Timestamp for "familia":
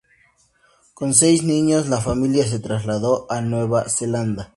2.01-2.43